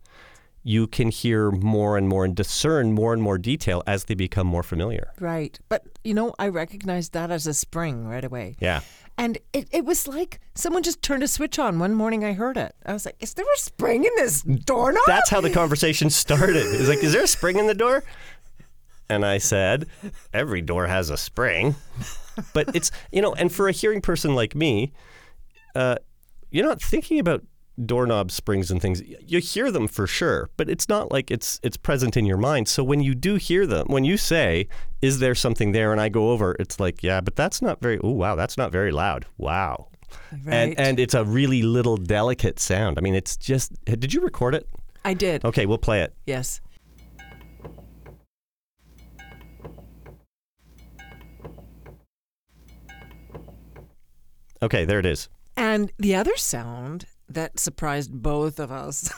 you 0.62 0.86
can 0.86 1.08
hear 1.10 1.50
more 1.50 1.96
and 1.96 2.08
more 2.08 2.24
and 2.24 2.34
discern 2.34 2.92
more 2.92 3.14
and 3.14 3.22
more 3.22 3.38
detail 3.38 3.82
as 3.86 4.04
they 4.04 4.14
become 4.14 4.46
more 4.46 4.62
familiar. 4.62 5.12
Right. 5.18 5.58
But, 5.68 5.84
you 6.04 6.12
know, 6.12 6.34
I 6.38 6.48
recognized 6.48 7.14
that 7.14 7.30
as 7.30 7.46
a 7.46 7.54
spring 7.54 8.06
right 8.06 8.24
away. 8.24 8.56
Yeah. 8.60 8.80
And 9.16 9.38
it, 9.52 9.68
it 9.72 9.84
was 9.84 10.06
like 10.06 10.40
someone 10.54 10.82
just 10.82 11.00
turned 11.00 11.22
a 11.22 11.28
switch 11.28 11.58
on. 11.58 11.78
One 11.78 11.94
morning 11.94 12.24
I 12.24 12.34
heard 12.34 12.56
it. 12.56 12.74
I 12.84 12.92
was 12.92 13.06
like, 13.06 13.16
is 13.20 13.34
there 13.34 13.46
a 13.54 13.58
spring 13.58 14.04
in 14.04 14.12
this 14.16 14.42
doorknob? 14.42 15.04
That's 15.06 15.30
how 15.30 15.40
the 15.40 15.50
conversation 15.50 16.10
started. 16.10 16.56
It's 16.56 16.88
like, 16.88 17.02
is 17.02 17.12
there 17.14 17.24
a 17.24 17.28
spring 17.28 17.58
in 17.58 17.66
the 17.66 17.74
door? 17.74 18.04
And 19.08 19.24
I 19.24 19.38
said, 19.38 19.86
every 20.34 20.60
door 20.60 20.86
has 20.86 21.08
a 21.08 21.16
spring. 21.16 21.76
But 22.52 22.75
it's, 22.75 22.90
you 23.12 23.23
know, 23.23 23.35
and 23.35 23.52
for 23.52 23.68
a 23.68 23.73
hearing 23.73 24.00
person 24.00 24.35
like 24.35 24.54
me, 24.54 24.92
uh, 25.75 25.97
you're 26.50 26.66
not 26.66 26.80
thinking 26.80 27.18
about 27.18 27.45
doorknob 27.85 28.30
springs 28.30 28.71
and 28.71 28.83
things. 28.83 29.02
You 29.26 29.38
hear 29.38 29.71
them 29.71 29.87
for 29.87 30.07
sure, 30.07 30.50
but 30.57 30.68
it's 30.68 30.88
not 30.88 31.12
like 31.12 31.30
it's 31.30 31.61
it's 31.62 31.76
present 31.76 32.16
in 32.16 32.26
your 32.26 32.37
mind. 32.37 32.68
So 32.68 32.83
when 32.83 33.00
you 33.00 33.14
do 33.14 33.37
hear 33.37 33.66
them, 33.66 33.87
when 33.88 34.04
you 34.04 34.16
say, 34.16 34.68
"Is 35.00 35.18
there 35.18 35.35
something 35.35 35.73
there?" 35.73 35.92
and 35.92 36.00
I 36.00 36.09
go 36.09 36.30
over, 36.30 36.57
it's 36.59 36.80
like, 36.80 37.02
"Yeah, 37.02 37.21
but 37.21 37.37
that's 37.37 37.62
not 37.62 37.80
very. 37.80 37.99
Oh, 38.02 38.11
wow, 38.11 38.35
that's 38.35 38.57
not 38.57 38.73
very 38.73 38.90
loud. 38.90 39.26
Wow." 39.37 39.88
right. 40.45 40.54
And 40.54 40.78
and 40.78 41.00
it's 41.00 41.14
a 41.14 41.25
really 41.25 41.62
little 41.62 41.97
delicate 41.97 42.59
sound. 42.59 42.99
I 42.99 43.00
mean, 43.00 43.14
it's 43.14 43.37
just. 43.37 43.73
Did 43.85 44.12
you 44.12 44.21
record 44.21 44.54
it? 44.54 44.68
I 45.04 45.14
did. 45.14 45.45
Okay, 45.45 45.66
we'll 45.66 45.78
play 45.78 46.02
it. 46.02 46.14
Yes. 46.26 46.61
Okay, 54.62 54.84
there 54.84 54.98
it 54.98 55.06
is. 55.06 55.28
And 55.56 55.92
the 55.98 56.14
other 56.14 56.36
sound 56.36 57.06
that 57.28 57.58
surprised 57.58 58.10
both 58.12 58.58
of 58.58 58.70
us. 58.72 59.10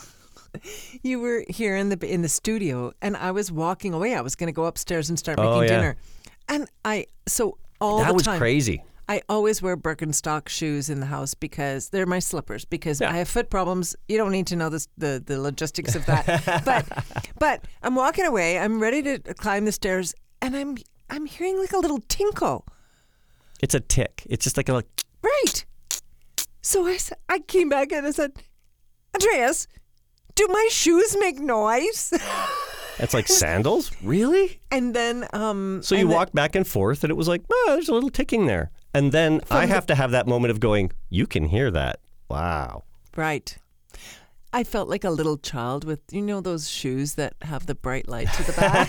you 1.03 1.21
were 1.21 1.45
here 1.49 1.77
in 1.77 1.89
the 1.91 2.07
in 2.13 2.23
the 2.23 2.29
studio 2.29 2.93
and 3.01 3.17
I 3.17 3.31
was 3.31 3.53
walking 3.53 3.95
away. 3.95 4.15
I 4.15 4.21
was 4.21 4.35
going 4.35 4.49
to 4.49 4.53
go 4.53 4.65
upstairs 4.65 5.09
and 5.09 5.19
start 5.19 5.39
Oh, 5.39 5.61
making 5.61 5.63
yeah. 5.75 5.77
dinner. 5.81 5.97
And 6.49 6.69
I 6.85 7.07
so 7.29 7.59
all 7.81 7.99
that 7.99 8.09
the 8.09 8.15
was 8.15 8.25
time 8.25 8.39
crazy. 8.39 8.83
I 9.09 9.23
always 9.29 9.61
wear 9.61 9.77
Birkenstock 9.77 10.49
shoes 10.49 10.89
in 10.89 11.01
the 11.01 11.07
house 11.07 11.35
because 11.35 11.89
they're 11.89 12.07
my 12.07 12.21
slippers 12.21 12.65
because 12.65 13.01
Yeah. 13.01 13.11
I 13.11 13.17
have 13.19 13.29
foot 13.29 13.51
problems. 13.51 13.97
You 14.09 14.17
don't 14.19 14.31
need 14.33 14.47
to 14.49 14.57
know 14.57 14.69
this, 14.69 14.89
the 14.99 15.23
the 15.25 15.41
logistics 15.41 15.95
of 15.95 16.07
that. 16.07 16.63
but 16.65 17.29
but 17.39 17.65
I'm 17.83 17.95
walking 17.95 18.25
away. 18.27 18.59
I'm 18.59 18.81
ready 18.81 19.03
to 19.03 19.19
climb 19.35 19.65
the 19.67 19.73
stairs, 19.73 20.15
and 20.43 20.57
I'm 20.57 20.77
I'm 21.11 21.27
hearing 21.27 21.59
like 21.59 21.73
a 21.73 21.79
little 21.79 22.01
tinkle. 22.09 22.65
It's 23.63 23.75
a 23.75 23.81
tick. 23.81 24.23
It's 24.31 24.43
just 24.45 24.57
like 24.57 24.69
a 24.69 24.75
like, 24.75 24.87
Right. 25.23 25.65
So 26.63 26.87
I, 26.87 26.99
I 27.29 27.39
came 27.41 27.69
back 27.69 27.93
and 27.93 28.07
I 28.07 28.11
said, 28.11 28.33
Andreas, 29.15 29.67
do 30.35 30.47
my 30.49 30.69
shoes 30.71 31.17
make 31.19 31.39
noise? 31.41 32.13
it's 32.99 33.15
like 33.15 33.29
sandals. 33.29 33.91
Really? 34.03 34.61
and 34.71 34.95
then 34.95 35.27
um. 35.33 35.81
So 35.83 35.95
you 35.95 36.09
walked 36.09 36.35
back 36.35 36.55
and 36.55 36.67
forth, 36.67 37.05
and 37.05 37.11
it 37.11 37.15
was 37.17 37.29
like, 37.29 37.43
oh, 37.51 37.67
there's 37.69 37.89
a 37.89 37.95
little 37.95 38.11
ticking 38.11 38.47
there. 38.47 38.71
And 38.95 39.13
then 39.13 39.41
I 39.51 39.67
have 39.67 39.87
to 39.87 39.95
have 39.95 40.11
that 40.13 40.27
moment 40.27 40.51
of 40.51 40.61
going, 40.61 40.93
you 41.09 41.27
can 41.27 41.45
hear 41.45 41.71
that. 41.71 42.01
Wow. 42.29 42.85
Right. 43.17 43.57
I 44.53 44.65
felt 44.65 44.89
like 44.89 45.05
a 45.05 45.11
little 45.11 45.37
child 45.37 45.85
with 45.85 46.01
you 46.11 46.21
know 46.23 46.41
those 46.41 46.69
shoes 46.69 47.15
that 47.15 47.35
have 47.43 47.67
the 47.67 47.75
bright 47.75 48.09
light 48.09 48.33
to 48.33 48.43
the 48.43 48.53
back, 48.53 48.89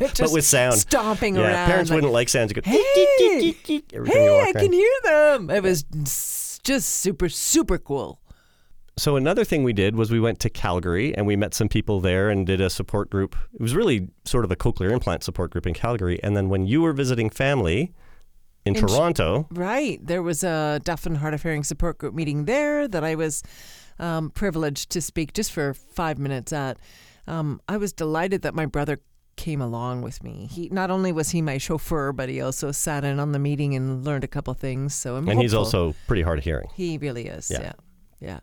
but 0.18 0.30
with 0.32 0.44
sound. 0.44 0.74
stomping 0.78 1.34
yeah, 1.34 1.42
around. 1.42 1.66
parents 1.66 1.90
like, 1.90 1.96
wouldn't 1.96 2.12
like 2.12 2.28
sounds. 2.28 2.52
You 2.54 2.60
go, 2.62 2.70
Hey! 2.70 3.40
you 3.40 3.54
Hey, 3.64 3.82
I 3.92 3.98
around. 3.98 4.52
can 4.54 4.72
hear 4.72 4.92
them. 5.02 5.50
It 5.50 5.62
was 5.62 5.84
just 6.62 6.88
super 6.88 7.28
super 7.28 7.78
cool. 7.78 8.20
So 8.98 9.16
another 9.16 9.42
thing 9.44 9.64
we 9.64 9.72
did 9.72 9.96
was 9.96 10.10
we 10.10 10.20
went 10.20 10.38
to 10.40 10.50
Calgary 10.50 11.16
and 11.16 11.26
we 11.26 11.34
met 11.34 11.54
some 11.54 11.68
people 11.68 12.00
there 12.00 12.28
and 12.28 12.46
did 12.46 12.60
a 12.60 12.68
support 12.68 13.08
group. 13.08 13.34
It 13.54 13.60
was 13.60 13.74
really 13.74 14.08
sort 14.26 14.44
of 14.44 14.50
a 14.52 14.56
cochlear 14.56 14.92
implant 14.92 15.24
support 15.24 15.50
group 15.50 15.66
in 15.66 15.72
Calgary. 15.72 16.22
And 16.22 16.36
then 16.36 16.50
when 16.50 16.66
you 16.66 16.82
were 16.82 16.92
visiting 16.92 17.30
family 17.30 17.94
in, 18.64 18.76
In 18.76 18.86
Toronto, 18.86 19.46
Right. 19.50 20.04
There 20.04 20.22
was 20.22 20.44
a 20.44 20.80
deaf 20.84 21.06
and 21.06 21.16
hard 21.18 21.34
of 21.34 21.42
hearing 21.42 21.64
support 21.64 21.98
group 21.98 22.14
meeting 22.14 22.44
there 22.44 22.86
that 22.88 23.04
I 23.04 23.14
was 23.14 23.42
um, 23.98 24.30
privileged 24.30 24.90
to 24.90 25.00
speak 25.00 25.32
just 25.32 25.52
for 25.52 25.74
five 25.74 26.18
minutes 26.18 26.52
at. 26.52 26.78
Um, 27.26 27.60
I 27.68 27.76
was 27.76 27.92
delighted 27.92 28.42
that 28.42 28.54
my 28.54 28.66
brother 28.66 29.00
came 29.36 29.60
along 29.60 30.02
with 30.02 30.22
me. 30.22 30.48
He 30.50 30.68
not 30.70 30.90
only 30.90 31.12
was 31.12 31.30
he 31.30 31.42
my 31.42 31.58
chauffeur, 31.58 32.12
but 32.12 32.28
he 32.28 32.40
also 32.40 32.70
sat 32.72 33.04
in 33.04 33.18
on 33.18 33.32
the 33.32 33.38
meeting 33.38 33.74
and 33.74 34.04
learned 34.04 34.24
a 34.24 34.28
couple 34.28 34.52
things. 34.54 34.94
So 34.94 35.16
I'm 35.16 35.28
and 35.28 35.40
he's 35.40 35.54
also 35.54 35.94
pretty 36.06 36.22
hard 36.22 36.38
of 36.38 36.44
hearing. 36.44 36.68
He 36.74 36.98
really 36.98 37.26
is. 37.26 37.50
Yeah. 37.50 37.60
Yeah. 37.60 37.72
Yeah. 38.20 38.40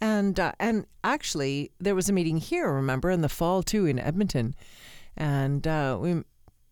And 0.00 0.40
uh, 0.40 0.52
and 0.58 0.86
actually, 1.04 1.72
there 1.78 1.94
was 1.94 2.08
a 2.08 2.12
meeting 2.12 2.38
here. 2.38 2.72
Remember 2.72 3.10
in 3.10 3.20
the 3.20 3.28
fall 3.28 3.62
too 3.62 3.86
in 3.86 3.98
Edmonton, 3.98 4.54
and 5.16 5.66
uh, 5.66 5.98
we 6.00 6.22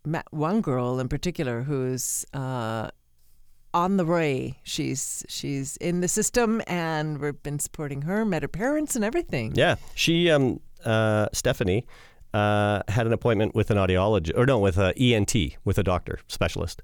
met 0.09 0.27
one 0.31 0.61
girl 0.61 0.99
in 0.99 1.09
particular 1.09 1.63
who's 1.63 2.25
uh, 2.33 2.91
on 3.75 3.97
the 3.97 4.05
way. 4.05 4.59
She's 4.63 5.25
she's 5.29 5.77
in 5.77 6.01
the 6.01 6.09
system, 6.09 6.63
and 6.67 7.19
we've 7.19 7.43
been 7.43 7.59
supporting 7.59 8.03
her. 8.03 8.25
Met 8.25 8.43
her 8.43 8.49
parents 8.49 8.97
and 8.97 9.05
everything. 9.05 9.53
Yeah, 9.55 9.77
she, 9.95 10.31
um, 10.31 10.61
uh, 10.85 11.29
Stephanie, 11.33 11.87
uh, 12.35 12.83
had 12.89 13.07
an 13.07 13.13
appointment 13.13 13.55
with 13.55 13.71
an 13.71 13.77
audiologist, 13.77 14.37
or 14.37 14.47
no, 14.47 14.59
with 14.59 14.77
a 14.79 14.93
ENT, 14.99 15.35
with 15.65 15.79
a 15.79 15.83
doctor 15.83 16.19
specialist. 16.29 16.83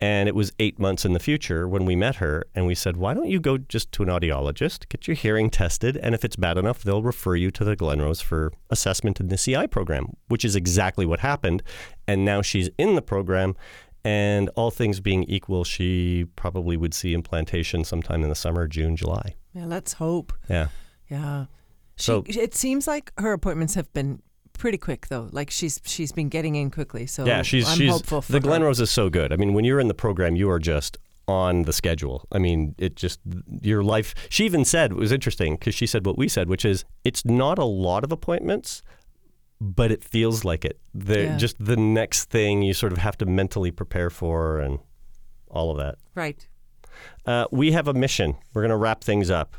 And 0.00 0.28
it 0.28 0.34
was 0.34 0.52
eight 0.58 0.78
months 0.78 1.04
in 1.04 1.12
the 1.12 1.20
future 1.20 1.68
when 1.68 1.84
we 1.84 1.94
met 1.94 2.16
her, 2.16 2.44
and 2.54 2.66
we 2.66 2.74
said, 2.74 2.96
"Why 2.96 3.14
don't 3.14 3.28
you 3.28 3.38
go 3.40 3.56
just 3.58 3.92
to 3.92 4.02
an 4.02 4.08
audiologist, 4.08 4.88
get 4.88 5.06
your 5.06 5.14
hearing 5.14 5.50
tested, 5.50 5.96
and 5.96 6.14
if 6.14 6.24
it's 6.24 6.36
bad 6.36 6.58
enough, 6.58 6.82
they'll 6.82 7.02
refer 7.02 7.36
you 7.36 7.50
to 7.52 7.64
the 7.64 7.76
Glenrose 7.76 8.20
for 8.22 8.52
assessment 8.70 9.20
in 9.20 9.28
the 9.28 9.36
CI 9.36 9.66
program," 9.68 10.14
which 10.28 10.44
is 10.44 10.56
exactly 10.56 11.06
what 11.06 11.20
happened. 11.20 11.62
And 12.08 12.24
now 12.24 12.42
she's 12.42 12.68
in 12.76 12.96
the 12.96 13.02
program, 13.02 13.54
and 14.04 14.50
all 14.56 14.70
things 14.72 15.00
being 15.00 15.22
equal, 15.24 15.62
she 15.64 16.26
probably 16.36 16.76
would 16.76 16.92
see 16.92 17.14
implantation 17.14 17.84
sometime 17.84 18.22
in 18.24 18.28
the 18.28 18.34
summer, 18.34 18.66
June, 18.66 18.96
July. 18.96 19.34
Yeah, 19.54 19.66
let's 19.66 19.94
hope. 19.94 20.32
Yeah. 20.50 20.68
Yeah. 21.08 21.46
She, 21.96 22.04
So- 22.06 22.24
it 22.26 22.54
seems 22.54 22.86
like 22.88 23.12
her 23.18 23.32
appointments 23.32 23.74
have 23.74 23.90
been 23.92 24.20
pretty 24.58 24.78
quick 24.78 25.08
though. 25.08 25.28
Like 25.32 25.50
she's 25.50 25.80
she's 25.84 26.12
been 26.12 26.28
getting 26.28 26.54
in 26.56 26.70
quickly. 26.70 27.06
So 27.06 27.24
yeah, 27.24 27.42
she's 27.42 27.68
I'm 27.68 27.76
she's 27.78 27.90
hopeful 27.92 28.22
for 28.22 28.32
the. 28.32 28.40
Glenrose 28.40 28.80
is 28.80 28.90
so 28.90 29.08
good. 29.10 29.32
I 29.32 29.36
mean, 29.36 29.52
when 29.54 29.64
you're 29.64 29.80
in 29.80 29.88
the 29.88 29.94
program, 29.94 30.36
you 30.36 30.50
are 30.50 30.58
just 30.58 30.98
on 31.26 31.62
the 31.62 31.72
schedule. 31.72 32.26
I 32.32 32.38
mean, 32.38 32.74
it 32.78 32.96
just 32.96 33.20
your 33.62 33.82
life. 33.82 34.14
She 34.28 34.44
even 34.44 34.64
said 34.64 34.90
it 34.92 34.96
was 34.96 35.12
interesting 35.12 35.54
because 35.54 35.74
she 35.74 35.86
said 35.86 36.04
what 36.06 36.18
we 36.18 36.28
said, 36.28 36.48
which 36.48 36.64
is 36.64 36.84
it's 37.04 37.24
not 37.24 37.58
a 37.58 37.64
lot 37.64 38.04
of 38.04 38.12
appointments, 38.12 38.82
but 39.60 39.90
it 39.90 40.04
feels 40.04 40.44
like 40.44 40.64
it. 40.64 40.78
The 40.92 41.22
Yeah. 41.24 41.36
just 41.36 41.56
the 41.64 41.76
next 41.76 42.30
thing 42.30 42.62
you 42.62 42.74
sort 42.74 42.92
of 42.92 42.98
have 42.98 43.16
to 43.18 43.26
mentally 43.26 43.70
prepare 43.70 44.10
for 44.10 44.58
and 44.60 44.78
all 45.48 45.70
of 45.70 45.78
that. 45.78 45.96
Right. 46.14 46.46
Uh, 47.26 47.46
we 47.50 47.72
have 47.72 47.88
a 47.88 47.94
mission. 47.94 48.36
We're 48.52 48.62
going 48.62 48.70
to 48.70 48.76
wrap 48.76 49.02
things 49.02 49.30
up. 49.30 49.56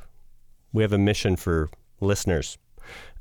We 0.71 0.83
have 0.83 0.93
a 0.93 0.97
mission 0.97 1.35
for 1.35 1.69
listeners. 1.99 2.57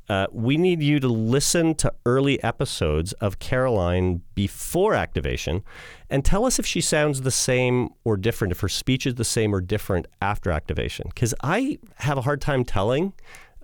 Uh, 0.07 0.27
we 0.31 0.57
need 0.57 0.81
you 0.81 0.99
to 0.99 1.07
listen 1.07 1.73
to 1.75 1.91
early 2.05 2.41
episodes 2.43 3.13
of 3.13 3.39
Caroline 3.39 4.21
before 4.35 4.93
activation 4.93 5.63
and 6.09 6.23
tell 6.23 6.45
us 6.45 6.59
if 6.59 6.65
she 6.65 6.81
sounds 6.81 7.21
the 7.21 7.31
same 7.31 7.89
or 8.03 8.15
different, 8.15 8.51
if 8.51 8.59
her 8.59 8.69
speech 8.69 9.07
is 9.07 9.15
the 9.15 9.23
same 9.23 9.53
or 9.53 9.61
different 9.61 10.07
after 10.21 10.51
activation. 10.51 11.07
Because 11.09 11.33
I 11.41 11.79
have 11.95 12.17
a 12.17 12.21
hard 12.21 12.39
time 12.39 12.63
telling, 12.63 13.13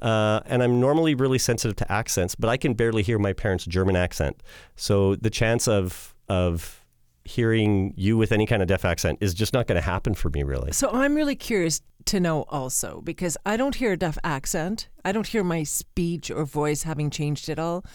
uh, 0.01 0.39
and 0.47 0.63
I'm 0.63 0.79
normally 0.79 1.13
really 1.13 1.37
sensitive 1.37 1.75
to 1.77 1.91
accents, 1.91 2.33
but 2.33 2.49
I 2.49 2.57
can 2.57 2.73
barely 2.73 3.03
hear 3.03 3.19
my 3.19 3.33
parents' 3.33 3.65
German 3.65 3.95
accent. 3.95 4.41
So 4.75 5.15
the 5.15 5.29
chance 5.29 5.67
of, 5.67 6.15
of 6.27 6.83
hearing 7.23 7.93
you 7.95 8.17
with 8.17 8.31
any 8.31 8.47
kind 8.47 8.63
of 8.63 8.67
deaf 8.67 8.83
accent 8.83 9.19
is 9.21 9.35
just 9.35 9.53
not 9.53 9.67
going 9.67 9.75
to 9.75 9.81
happen 9.81 10.15
for 10.15 10.29
me, 10.31 10.41
really. 10.41 10.71
So 10.71 10.89
I'm 10.91 11.13
really 11.13 11.35
curious 11.35 11.81
to 12.05 12.19
know 12.19 12.43
also 12.49 13.01
because 13.01 13.37
I 13.45 13.57
don't 13.57 13.75
hear 13.75 13.93
a 13.93 13.97
deaf 13.97 14.17
accent. 14.23 14.89
I 15.03 15.11
don't 15.11 15.27
hear 15.27 15.43
my 15.43 15.63
speech 15.63 16.29
or 16.31 16.45
voice 16.45 16.83
having 16.83 17.09
changed 17.09 17.49
at 17.49 17.59
all, 17.59 17.85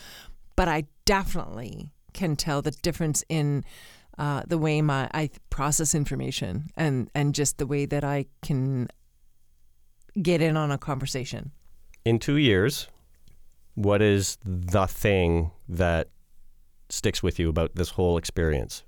but 0.57 0.69
I 0.69 0.85
definitely 1.05 1.91
can 2.13 2.37
tell 2.37 2.63
the 2.63 2.71
difference 2.71 3.25
in 3.29 3.65
uh, 4.19 4.43
the 4.47 4.59
way 4.59 4.81
my 4.81 5.11
I 5.13 5.31
process 5.51 5.95
information 5.95 6.71
and 6.77 7.11
and 7.15 7.35
just 7.35 7.59
the 7.59 7.67
way 7.67 7.85
that 7.87 8.05
I 8.05 8.27
can 8.43 8.89
get 10.23 10.41
in 10.41 10.57
on 10.57 10.71
a 10.71 10.79
conversation. 10.79 11.53
in 12.07 12.19
two 12.19 12.37
years, 12.37 12.89
what 13.75 14.01
is 14.01 14.39
the 14.43 14.87
thing 14.87 15.51
that 15.69 16.09
sticks 16.89 17.23
with 17.23 17.39
you 17.39 17.51
about 17.51 17.75
this 17.75 17.91
whole 17.91 18.17
experience? 18.17 18.85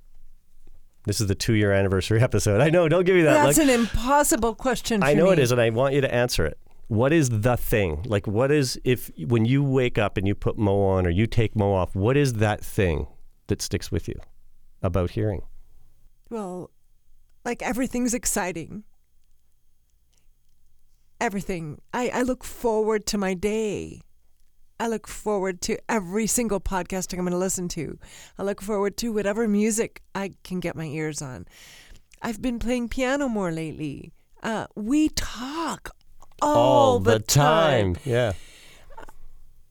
This 1.08 1.22
is 1.22 1.26
the 1.26 1.34
two 1.34 1.54
year 1.54 1.72
anniversary 1.72 2.20
episode. 2.22 2.60
I 2.60 2.68
know, 2.68 2.86
don't 2.86 3.04
give 3.04 3.16
me 3.16 3.22
that. 3.22 3.44
That's 3.44 3.56
an 3.56 3.70
impossible 3.70 4.54
question. 4.54 5.02
I 5.02 5.14
know 5.14 5.30
it 5.30 5.36
me. 5.36 5.42
is, 5.42 5.50
and 5.50 5.60
I 5.60 5.70
want 5.70 5.94
you 5.94 6.02
to 6.02 6.14
answer 6.14 6.44
it. 6.44 6.58
What 6.88 7.14
is 7.14 7.30
the 7.30 7.56
thing? 7.56 8.02
Like, 8.06 8.26
what 8.26 8.52
is, 8.52 8.78
if 8.84 9.10
when 9.26 9.46
you 9.46 9.64
wake 9.64 9.96
up 9.96 10.18
and 10.18 10.26
you 10.28 10.34
put 10.34 10.58
Mo 10.58 10.82
on 10.82 11.06
or 11.06 11.10
you 11.10 11.26
take 11.26 11.56
Mo 11.56 11.72
off, 11.72 11.94
what 11.96 12.16
is 12.18 12.34
that 12.34 12.62
thing 12.62 13.06
that 13.46 13.62
sticks 13.62 13.90
with 13.90 14.06
you 14.06 14.16
about 14.82 15.10
hearing? 15.10 15.42
Well, 16.28 16.70
like 17.42 17.62
everything's 17.62 18.12
exciting. 18.12 18.84
Everything. 21.20 21.80
I, 21.94 22.10
I 22.10 22.22
look 22.22 22.44
forward 22.44 23.06
to 23.06 23.18
my 23.18 23.32
day. 23.32 24.02
I 24.80 24.86
look 24.86 25.08
forward 25.08 25.60
to 25.62 25.78
every 25.88 26.26
single 26.26 26.60
podcast 26.60 27.12
I'm 27.12 27.20
going 27.20 27.32
to 27.32 27.38
listen 27.38 27.68
to. 27.68 27.98
I 28.38 28.44
look 28.44 28.62
forward 28.62 28.96
to 28.98 29.12
whatever 29.12 29.48
music 29.48 30.02
I 30.14 30.32
can 30.44 30.60
get 30.60 30.76
my 30.76 30.84
ears 30.84 31.20
on. 31.20 31.46
I've 32.22 32.40
been 32.40 32.58
playing 32.58 32.88
piano 32.88 33.28
more 33.28 33.50
lately. 33.50 34.12
Uh, 34.42 34.66
we 34.76 35.08
talk 35.08 35.90
all, 36.40 37.00
the, 37.00 37.18
time. 37.18 37.96
Yeah. 38.04 38.32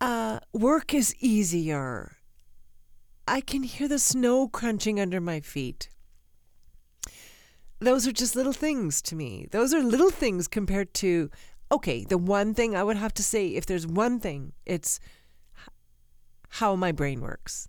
Uh, 0.02 0.40
work 0.54 0.94
is 0.94 1.16
easier. 1.20 2.18
I 3.28 3.42
can 3.42 3.64
hear 3.64 3.88
the 3.88 4.00
snow 4.00 4.48
crunching 4.48 5.00
under 5.00 5.22
my 5.22 5.40
feet. 5.40 5.90
Those 7.80 8.08
are 8.08 8.12
just 8.12 8.36
little 8.36 8.54
things 8.54 9.02
to 9.04 9.16
me. 9.16 9.48
Those 9.52 9.74
are 9.74 9.84
little 9.84 10.10
things 10.10 10.48
compared 10.48 10.94
to, 10.96 11.30
okay, 11.72 12.04
the 12.04 12.18
one 12.18 12.54
thing 12.54 12.76
I 12.76 12.84
would 12.84 12.98
have 12.98 13.14
to 13.16 13.24
say, 13.24 13.50
if 13.50 13.66
there's 13.66 13.88
one 13.88 14.20
thing, 14.20 14.54
it's 14.66 15.00
how 16.50 16.76
my 16.76 16.92
brain 16.92 17.22
works. 17.22 17.68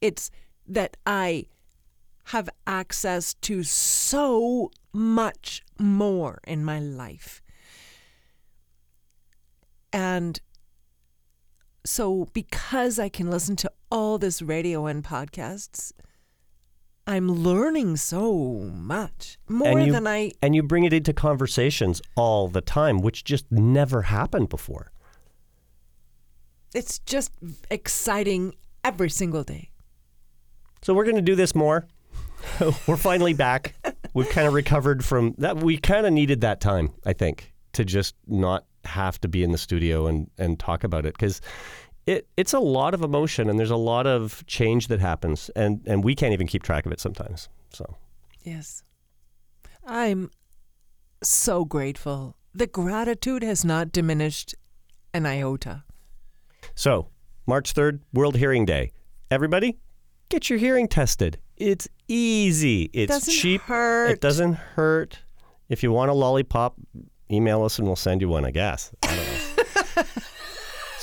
It's 0.00 0.30
that 0.66 0.96
I 1.06 1.46
have 2.28 2.48
access 2.66 3.34
to 3.34 3.62
so 3.62 4.70
much 4.92 5.62
more 5.78 6.40
in 6.46 6.64
my 6.64 6.78
life. 6.78 7.42
And 9.92 10.40
so, 11.84 12.28
because 12.32 12.98
I 12.98 13.08
can 13.08 13.30
listen 13.30 13.56
to 13.56 13.70
all 13.90 14.18
this 14.18 14.40
radio 14.40 14.86
and 14.86 15.04
podcasts, 15.04 15.92
I'm 17.06 17.30
learning 17.30 17.96
so 17.96 18.32
much 18.74 19.38
more 19.48 19.78
you, 19.80 19.92
than 19.92 20.06
I. 20.06 20.32
And 20.40 20.54
you 20.54 20.62
bring 20.62 20.84
it 20.84 20.92
into 20.92 21.12
conversations 21.12 22.00
all 22.16 22.48
the 22.48 22.62
time, 22.62 23.00
which 23.00 23.24
just 23.24 23.50
never 23.52 24.02
happened 24.02 24.48
before. 24.48 24.90
It's 26.74 26.98
just 27.00 27.32
exciting 27.70 28.54
every 28.82 29.10
single 29.10 29.44
day. 29.44 29.70
So 30.82 30.94
we're 30.94 31.04
going 31.04 31.16
to 31.16 31.22
do 31.22 31.34
this 31.34 31.54
more. 31.54 31.86
we're 32.86 32.96
finally 32.96 33.32
back. 33.32 33.74
We've 34.12 34.28
kind 34.28 34.46
of 34.46 34.54
recovered 34.54 35.04
from 35.04 35.34
that. 35.38 35.58
We 35.58 35.76
kind 35.78 36.06
of 36.06 36.12
needed 36.12 36.40
that 36.40 36.60
time, 36.60 36.92
I 37.04 37.12
think, 37.12 37.52
to 37.72 37.84
just 37.84 38.14
not 38.26 38.64
have 38.84 39.20
to 39.22 39.28
be 39.28 39.42
in 39.42 39.52
the 39.52 39.58
studio 39.58 40.06
and, 40.06 40.30
and 40.38 40.58
talk 40.58 40.84
about 40.84 41.06
it 41.06 41.14
because 41.14 41.40
it 42.06 42.26
it's 42.36 42.52
a 42.52 42.58
lot 42.60 42.94
of 42.94 43.02
emotion 43.02 43.48
and 43.48 43.58
there's 43.58 43.70
a 43.70 43.76
lot 43.76 44.06
of 44.06 44.44
change 44.46 44.88
that 44.88 45.00
happens 45.00 45.50
and 45.56 45.80
and 45.86 46.04
we 46.04 46.14
can't 46.14 46.32
even 46.32 46.46
keep 46.46 46.62
track 46.62 46.86
of 46.86 46.92
it 46.92 47.00
sometimes. 47.00 47.48
So 47.70 47.96
yes, 48.42 48.82
I'm 49.86 50.30
so 51.22 51.64
grateful. 51.64 52.36
The 52.54 52.66
gratitude 52.66 53.42
has 53.42 53.64
not 53.64 53.90
diminished 53.90 54.54
an 55.12 55.26
iota. 55.26 55.84
So 56.74 57.08
March 57.46 57.72
third, 57.72 58.02
World 58.12 58.36
Hearing 58.36 58.64
Day. 58.64 58.92
Everybody, 59.30 59.78
get 60.28 60.48
your 60.48 60.58
hearing 60.58 60.88
tested. 60.88 61.38
It's 61.56 61.88
easy. 62.08 62.90
It's 62.92 63.12
doesn't 63.12 63.34
cheap. 63.34 63.62
Hurt. 63.62 64.10
It 64.10 64.20
doesn't 64.20 64.54
hurt. 64.54 65.18
If 65.68 65.82
you 65.82 65.92
want 65.92 66.10
a 66.10 66.14
lollipop, 66.14 66.74
email 67.30 67.64
us 67.64 67.78
and 67.78 67.86
we'll 67.86 67.96
send 67.96 68.20
you 68.20 68.28
one. 68.28 68.44
I 68.44 68.50
guess. 68.50 68.92
I 69.02 69.16
don't 69.16 69.96
know. 69.96 70.22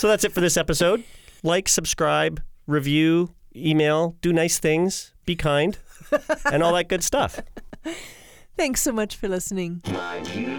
So 0.01 0.07
that's 0.07 0.23
it 0.23 0.31
for 0.31 0.41
this 0.41 0.57
episode. 0.57 1.03
Like, 1.43 1.69
subscribe, 1.69 2.41
review, 2.65 3.35
email, 3.55 4.15
do 4.21 4.33
nice 4.33 4.57
things, 4.57 5.13
be 5.27 5.35
kind, 5.35 5.77
and 6.45 6.63
all 6.63 6.73
that 6.73 6.89
good 6.89 7.03
stuff. 7.03 7.39
Thanks 8.57 8.81
so 8.81 8.91
much 8.91 9.15
for 9.15 9.27
listening. 9.27 9.83
My 9.85 10.21
beautiful 10.21 10.31
cyborg. 10.31 10.50